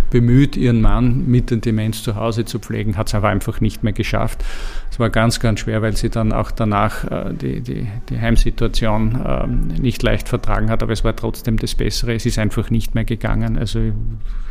[0.09, 3.83] bemüht, ihren Mann mit der Demenz zu Hause zu pflegen, hat es aber einfach nicht
[3.83, 4.43] mehr geschafft.
[4.89, 9.21] Es war ganz, ganz schwer, weil sie dann auch danach äh, die, die, die Heimsituation
[9.23, 9.47] äh,
[9.81, 12.13] nicht leicht vertragen hat, aber es war trotzdem das Bessere.
[12.13, 13.57] Es ist einfach nicht mehr gegangen.
[13.57, 13.93] Also ich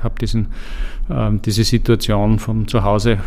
[0.02, 0.48] habe diesen,
[1.08, 3.18] diese Situation vom Zuhause, äh,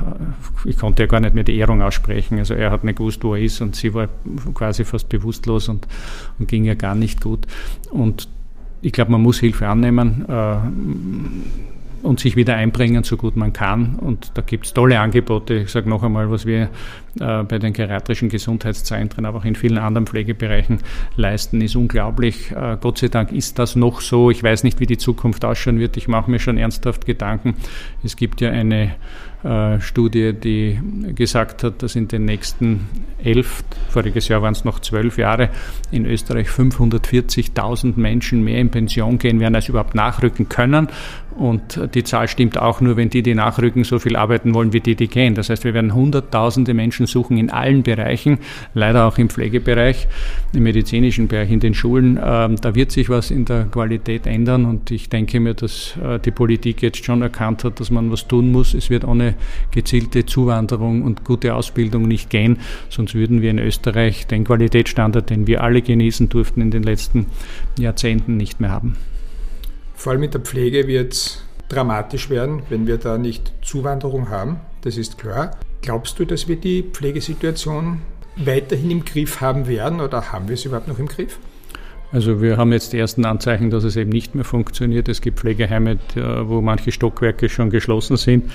[0.66, 2.38] ich konnte ja gar nicht mehr die Ehrung aussprechen.
[2.38, 4.10] Also er hat nicht gewusst, wo er ist und sie war
[4.54, 5.88] quasi fast bewusstlos und,
[6.40, 7.48] und ging ja gar nicht gut.
[7.90, 8.28] Und
[8.82, 10.26] ich glaube, man muss Hilfe annehmen.
[12.02, 13.96] Und sich wieder einbringen, so gut man kann.
[13.96, 15.56] Und da gibt es tolle Angebote.
[15.56, 16.70] Ich sage noch einmal, was wir
[17.20, 20.80] äh, bei den geriatrischen Gesundheitszentren, aber auch in vielen anderen Pflegebereichen
[21.16, 22.52] leisten, ist unglaublich.
[22.52, 24.32] Äh, Gott sei Dank ist das noch so.
[24.32, 25.98] Ich weiß nicht, wie die Zukunft ausschauen wird.
[25.98, 27.56] Ich mache mir schon ernsthaft Gedanken.
[28.04, 28.96] Es gibt ja eine
[29.44, 30.80] äh, Studie, die
[31.16, 32.88] gesagt hat, dass in den nächsten
[33.24, 35.50] elf, voriges Jahr waren es noch zwölf Jahre,
[35.92, 40.90] in Österreich 540.000 Menschen mehr in Pension gehen werden, als überhaupt nachrücken können.
[41.40, 44.82] Und die Zahl stimmt auch nur, wenn die, die nachrücken, so viel arbeiten wollen, wie
[44.82, 45.36] die, die gehen.
[45.36, 48.40] Das heißt, wir werden hunderttausende Menschen suchen in allen Bereichen,
[48.74, 50.10] leider auch im Pflegebereich,
[50.54, 52.20] im medizinischen Bereich, in den Schulen.
[52.22, 56.20] Ähm, da wird sich was in der Qualität ändern und ich denke mir, dass äh,
[56.20, 58.74] die Politik jetzt schon erkannt hat, dass man was tun muss.
[58.74, 59.36] Es wird ohne
[59.72, 62.58] gezielte Zuwanderung und gute Ausbildung nicht gehen,
[62.90, 67.28] sonst würden wir in Österreich den Qualitätsstandard, den wir alle genießen durften in den letzten
[67.80, 68.98] Jahrzehnten, nicht mehr haben.
[70.00, 74.62] Vor allem mit der Pflege wird es dramatisch werden, wenn wir da nicht Zuwanderung haben.
[74.80, 75.52] Das ist klar.
[75.82, 78.00] Glaubst du, dass wir die Pflegesituation
[78.38, 81.38] weiterhin im Griff haben werden oder haben wir es überhaupt noch im Griff?
[82.14, 85.10] Also wir haben jetzt die ersten Anzeichen, dass es eben nicht mehr funktioniert.
[85.10, 86.00] Es gibt Pflegeheime,
[86.44, 88.54] wo manche Stockwerke schon geschlossen sind.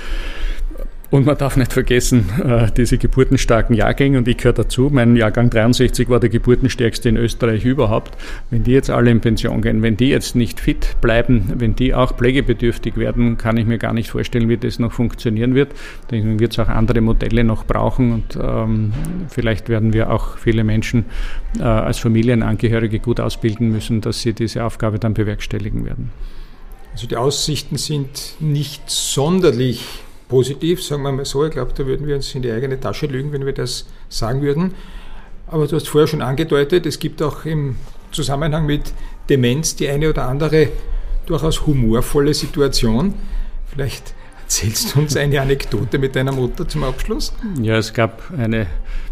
[1.14, 5.48] Und man darf nicht vergessen, äh, diese geburtenstarken Jahrgänge, und ich gehöre dazu, mein Jahrgang
[5.48, 8.18] 63 war der geburtenstärkste in Österreich überhaupt.
[8.50, 11.94] Wenn die jetzt alle in Pension gehen, wenn die jetzt nicht fit bleiben, wenn die
[11.94, 15.70] auch pflegebedürftig werden, kann ich mir gar nicht vorstellen, wie das noch funktionieren wird.
[16.09, 18.92] Dann wird es auch andere Modelle noch brauchen und ähm,
[19.29, 21.05] vielleicht werden wir auch viele Menschen
[21.61, 26.11] äh, als Familienangehörige gut ausbilden müssen, dass sie diese Aufgabe dann bewerkstelligen werden.
[26.90, 31.45] Also die Aussichten sind nicht sonderlich positiv, sagen wir mal so.
[31.45, 34.43] Ich glaube, da würden wir uns in die eigene Tasche lügen, wenn wir das sagen
[34.43, 34.75] würden.
[35.47, 37.77] Aber du hast vorher schon angedeutet, es gibt auch im
[38.11, 38.93] Zusammenhang mit
[39.29, 40.69] Demenz die eine oder andere
[41.27, 43.15] durchaus humorvolle Situation.
[43.67, 47.33] Vielleicht erzählst du uns eine Anekdote mit deiner Mutter zum Abschluss?
[47.61, 48.67] Ja, es gab eine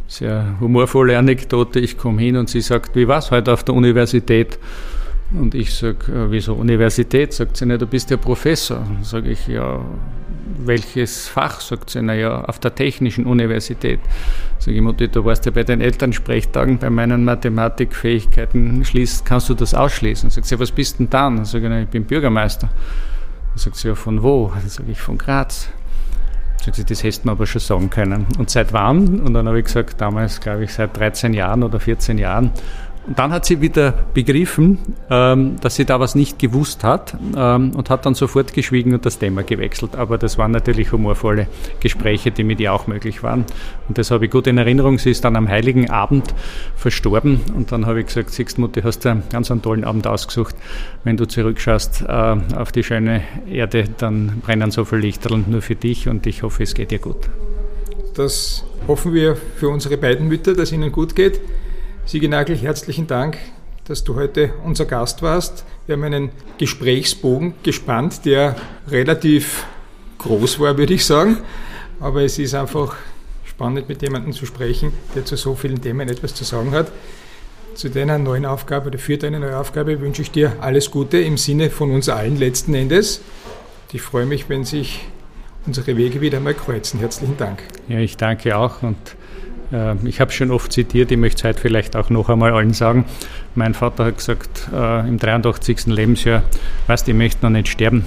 [0.06, 1.80] sehr humorvolle Anekdote.
[1.80, 4.58] Ich komme hin und sie sagt, wie war es heute auf der Universität?
[5.32, 7.32] Und ich sage, äh, wieso Universität?
[7.32, 8.86] Sagt sie, ne, du bist ja Professor.
[9.02, 9.80] Sage ich, ja,
[10.58, 11.60] welches Fach?
[11.60, 14.00] Sagt sie, naja, auf der Technischen Universität.
[14.58, 19.54] Sag ich, Mutti, du warst ja bei den Elternsprechtagen, bei meinen Mathematikfähigkeiten schließt, kannst du
[19.54, 20.30] das ausschließen?
[20.30, 21.44] Sagt sie, was bist denn dann?
[21.44, 22.68] Sag ich, na, ich bin Bürgermeister.
[23.54, 24.52] Sagt sie, ja, von wo?
[24.66, 25.68] Sag ich, von Graz.
[26.64, 28.26] Sagt sie, das hättest du mir aber schon sagen können.
[28.38, 29.20] Und seit wann?
[29.20, 32.52] Und dann habe ich gesagt, damals, glaube ich, seit 13 Jahren oder 14 Jahren.
[33.06, 34.78] Und dann hat sie wieder begriffen,
[35.10, 39.04] ähm, dass sie da was nicht gewusst hat ähm, und hat dann sofort geschwiegen und
[39.04, 39.96] das Thema gewechselt.
[39.96, 41.48] Aber das waren natürlich humorvolle
[41.80, 43.44] Gespräche, die mit ihr auch möglich waren.
[43.88, 44.98] Und das habe ich gut in Erinnerung.
[44.98, 46.32] Sie ist dann am Heiligen Abend
[46.76, 50.06] verstorben und dann habe ich gesagt, siehst Mutti, hast du einen ganz einen tollen Abend
[50.06, 50.54] ausgesucht.
[51.02, 55.74] Wenn du zurückschaust äh, auf die schöne Erde, dann brennen so viele Lichterl nur für
[55.74, 57.28] dich und ich hoffe, es geht dir gut.
[58.14, 61.40] Das hoffen wir für unsere beiden Mütter, dass ihnen gut geht.
[62.10, 63.38] Nagel, herzlichen Dank,
[63.84, 65.64] dass du heute unser Gast warst.
[65.86, 68.56] Wir haben einen Gesprächsbogen gespannt, der
[68.88, 69.64] relativ
[70.18, 71.38] groß war, würde ich sagen.
[72.00, 72.96] Aber es ist einfach
[73.44, 76.92] spannend, mit jemandem zu sprechen, der zu so vielen Themen etwas zu sagen hat.
[77.74, 81.38] zu deiner neuen Aufgabe oder für deine neue Aufgabe wünsche ich dir alles Gute im
[81.38, 83.22] Sinne von uns allen letzten Endes.
[83.92, 85.00] Ich freue mich, wenn sich
[85.66, 87.00] unsere Wege wieder einmal kreuzen.
[87.00, 87.62] Herzlichen Dank.
[87.88, 88.96] Ja, ich danke auch und
[90.04, 93.06] ich habe schon oft zitiert, ich möchte es heute vielleicht auch noch einmal allen sagen.
[93.54, 95.86] Mein Vater hat gesagt, äh, im 83.
[95.86, 96.42] Lebensjahr,
[96.86, 98.04] weißt ich möchte noch nicht sterben,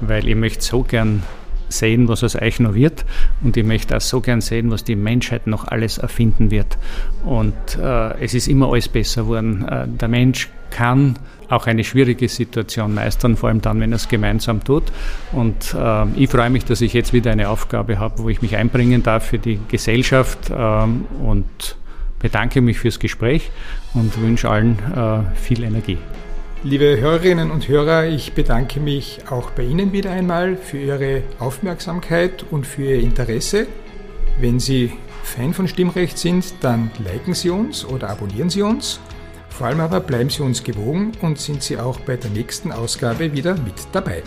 [0.00, 1.22] weil ich möchte so gern
[1.68, 3.04] sehen, was aus euch noch wird.
[3.42, 6.78] Und ich möchte auch so gern sehen, was die Menschheit noch alles erfinden wird.
[7.24, 9.66] Und äh, es ist immer alles besser geworden.
[9.68, 11.18] Äh, der Mensch kann
[11.52, 14.84] auch eine schwierige Situation meistern, vor allem dann, wenn er es gemeinsam tut.
[15.32, 18.56] Und äh, ich freue mich, dass ich jetzt wieder eine Aufgabe habe, wo ich mich
[18.56, 21.76] einbringen darf für die Gesellschaft ähm, und
[22.18, 23.50] bedanke mich fürs Gespräch
[23.94, 25.98] und wünsche allen äh, viel Energie.
[26.64, 32.44] Liebe Hörerinnen und Hörer, ich bedanke mich auch bei Ihnen wieder einmal für Ihre Aufmerksamkeit
[32.50, 33.66] und für Ihr Interesse.
[34.40, 34.92] Wenn Sie
[35.24, 39.00] Fan von Stimmrecht sind, dann liken Sie uns oder abonnieren Sie uns.
[39.56, 43.32] Vor allem aber bleiben Sie uns gewogen und sind Sie auch bei der nächsten Ausgabe
[43.32, 44.22] wieder mit dabei.